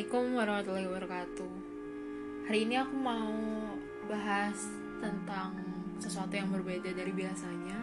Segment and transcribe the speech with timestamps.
[0.00, 1.52] Assalamualaikum warahmatullahi wabarakatuh.
[2.48, 3.36] Hari ini aku mau
[4.08, 4.56] bahas
[4.96, 5.52] tentang
[6.00, 7.76] sesuatu yang berbeda dari biasanya.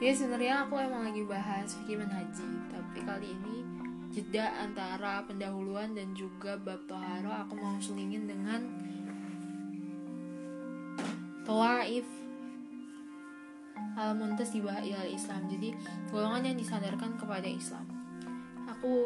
[0.00, 3.60] Jadi sebenarnya aku emang lagi bahas fikih haji, tapi kali ini
[4.08, 8.64] jeda antara pendahuluan dan juga bab toharo aku mau selingin dengan
[11.44, 12.08] Tawaif
[14.00, 15.44] al-muntasibah ilal Islam.
[15.44, 15.76] Jadi
[16.08, 17.84] golongan yang disadarkan kepada Islam.
[18.64, 18.96] Aku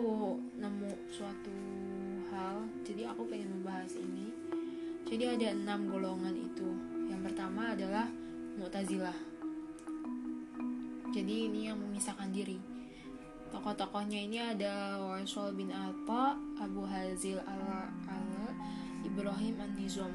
[0.55, 1.82] nemu suatu
[2.33, 4.33] hal, jadi aku pengen membahas ini.
[5.05, 6.69] Jadi ada enam golongan itu.
[7.13, 8.09] Yang pertama adalah
[8.57, 9.19] Mu'tazilah.
[11.13, 12.57] Jadi ini yang memisahkan diri.
[13.53, 18.49] Tokoh-tokohnya ini ada Warsul bin Atta, Abu Hazil al-Ala,
[19.05, 20.09] Ibrahim an-Nizam.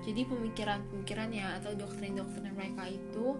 [0.00, 3.36] Jadi pemikiran-pemikirannya atau doktrin-doktrin mereka itu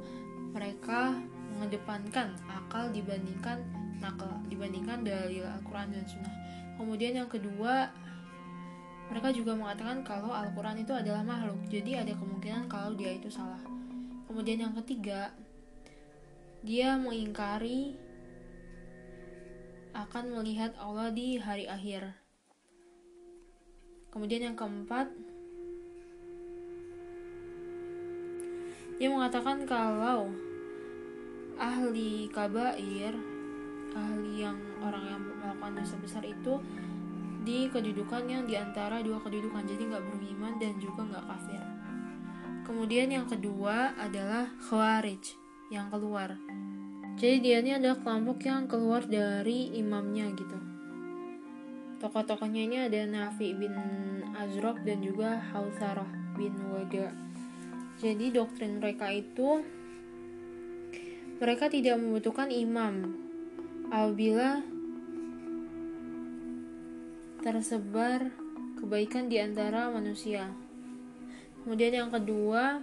[0.53, 1.17] mereka
[1.57, 3.65] mengedepankan akal dibandingkan
[4.05, 6.44] nakal dibandingkan dalil Al-Quran dan Sunnah.
[6.75, 7.91] Kemudian yang kedua
[9.13, 13.61] mereka juga mengatakan kalau Al-Quran itu adalah makhluk, jadi ada kemungkinan kalau dia itu salah.
[14.25, 15.31] Kemudian yang ketiga,
[16.65, 17.95] dia mengingkari
[19.95, 22.17] akan melihat Allah di hari akhir.
[24.11, 25.13] Kemudian yang keempat,
[28.99, 30.33] dia mengatakan kalau
[31.61, 33.15] ahli kabair,
[33.95, 36.61] ahli yang orang yang melakukan dosa besar itu
[37.45, 41.63] di kedudukan yang di antara dua kedudukan, jadi nggak beriman dan juga nggak kafir.
[42.65, 45.37] Kemudian yang kedua adalah khawarij
[45.69, 46.33] yang keluar.
[47.21, 50.59] Jadi dia ini adalah kelompok yang keluar dari imamnya gitu.
[52.01, 53.73] Tokoh-tokohnya ini ada Nafi bin
[54.35, 57.13] Azraq dan juga Hausarah bin Wada.
[58.01, 59.63] Jadi doktrin mereka itu
[61.39, 63.15] mereka tidak membutuhkan imam
[63.93, 64.65] apabila
[67.45, 68.33] tersebar
[68.81, 70.49] kebaikan di antara manusia.
[71.61, 72.81] Kemudian yang kedua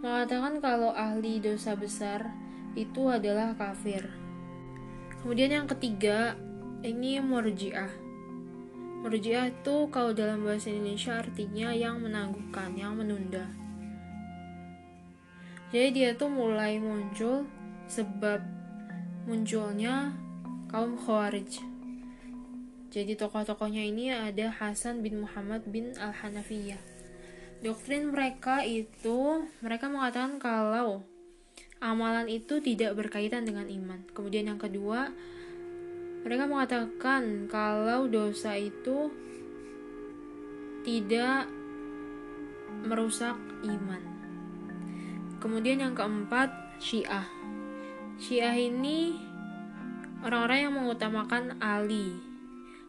[0.00, 2.32] mengatakan kalau ahli dosa besar
[2.72, 4.08] itu adalah kafir.
[5.20, 6.32] Kemudian yang ketiga,
[6.80, 7.92] ini murjiah.
[9.04, 13.52] Murjiah itu kalau dalam bahasa Indonesia artinya yang menangguhkan, yang menunda.
[15.76, 17.44] Jadi dia tuh mulai muncul
[17.84, 18.40] sebab
[19.28, 20.16] munculnya
[20.72, 21.75] kaum Khawarij.
[22.96, 26.96] Jadi tokoh-tokohnya ini ada Hasan bin Muhammad bin Al-Hanafiyah
[27.64, 31.04] doktrin mereka itu mereka mengatakan kalau
[31.80, 34.00] amalan itu tidak berkaitan dengan iman.
[34.12, 35.12] Kemudian yang kedua,
[36.24, 39.12] mereka mengatakan kalau dosa itu
[40.84, 41.48] tidak
[42.86, 44.02] merusak iman.
[45.40, 46.48] Kemudian yang keempat,
[46.80, 47.28] Syiah.
[48.16, 49.20] Syiah ini
[50.24, 52.35] orang-orang yang mengutamakan Ali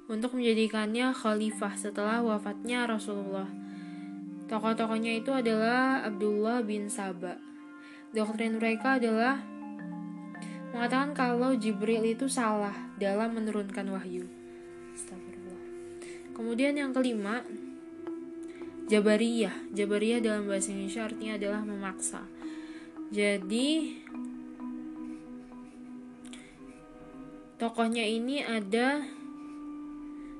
[0.07, 3.67] untuk menjadikannya khalifah setelah wafatnya Rasulullah
[4.47, 7.35] Tokoh-tokohnya itu adalah Abdullah bin Saba.
[8.15, 9.43] Doktrin mereka adalah
[10.71, 14.23] mengatakan kalau Jibril itu salah dalam menurunkan wahyu.
[16.31, 17.43] Kemudian yang kelima,
[18.87, 19.75] Jabariyah.
[19.75, 22.23] Jabariyah dalam bahasa Indonesia artinya adalah memaksa.
[23.11, 23.99] Jadi
[27.59, 29.03] tokohnya ini ada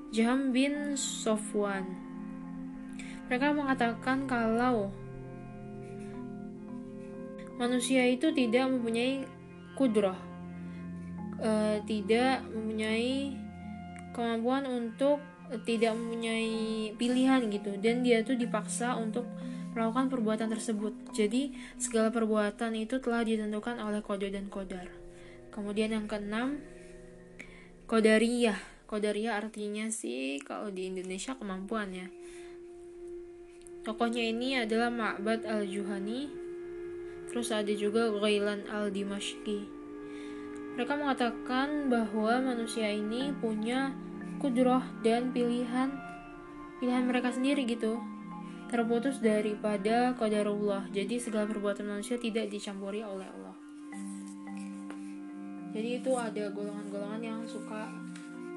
[0.08, 2.08] Jam bin Sofwan
[3.28, 4.88] mereka mengatakan kalau
[7.60, 9.28] manusia itu tidak mempunyai
[9.76, 10.16] kudroh,
[11.36, 13.36] e, tidak mempunyai
[14.16, 15.20] kemampuan untuk
[15.52, 19.28] e, tidak mempunyai pilihan gitu, dan dia tuh dipaksa untuk
[19.76, 20.96] melakukan perbuatan tersebut.
[21.12, 24.88] Jadi segala perbuatan itu telah ditentukan oleh kode dan kodar.
[25.52, 26.64] Kemudian yang keenam,
[27.84, 28.77] kodariyah.
[28.88, 32.08] Kodariyah artinya sih kalau di Indonesia kemampuan ya.
[33.84, 36.32] Tokohnya ini adalah Ma'bad al-Juhani,
[37.28, 39.68] terus ada juga Ghailan al-Dimashqi.
[40.74, 43.92] Mereka mengatakan bahwa manusia ini punya
[44.38, 45.90] kudroh dan pilihan
[46.78, 47.98] pilihan mereka sendiri gitu
[48.70, 53.56] terputus daripada qadarullah jadi segala perbuatan manusia tidak dicampuri oleh Allah
[55.74, 57.90] jadi itu ada golongan-golongan yang suka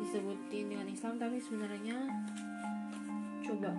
[0.01, 1.97] disebutin dengan Islam tapi sebenarnya
[3.45, 3.71] coba.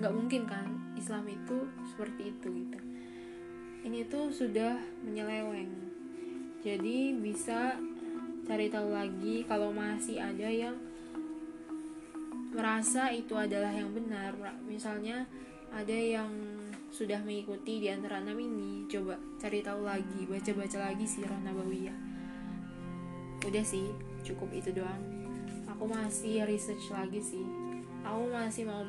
[0.00, 0.66] Nggak mungkin kan
[0.98, 2.78] Islam itu seperti itu gitu.
[3.86, 4.76] Ini tuh sudah
[5.06, 5.72] menyeleweng.
[6.60, 7.80] Jadi bisa
[8.44, 10.76] cari tahu lagi kalau masih ada yang
[12.52, 14.36] merasa itu adalah yang benar.
[14.68, 15.24] Misalnya
[15.70, 16.28] ada yang
[16.90, 21.94] sudah mengikuti di antara enam ini coba cari tahu lagi baca-baca lagi sirah nabawiyah.
[23.46, 25.02] Udah sih cukup itu doang.
[25.70, 27.44] Aku masih research lagi sih.
[28.04, 28.84] Aku masih mau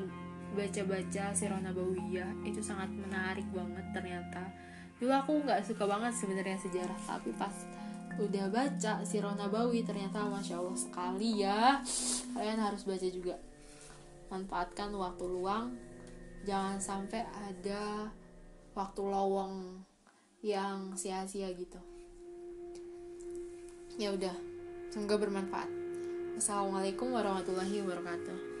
[0.52, 4.44] baca-baca Sirah Nabawiyah itu sangat menarik banget ternyata.
[5.00, 7.54] Dulu aku nggak suka banget sebenarnya sejarah tapi pas
[8.20, 11.80] udah baca Sirah Nabawi ternyata masya Allah sekali ya.
[12.36, 13.36] Kalian harus baca juga.
[14.28, 15.72] Manfaatkan waktu luang.
[16.44, 18.10] Jangan sampai ada
[18.76, 19.80] waktu lowong
[20.42, 21.78] yang sia-sia gitu.
[23.96, 24.51] Ya udah
[24.92, 25.72] semoga bermanfaat.
[26.36, 28.51] Assalamualaikum warahmatullahi wabarakatuh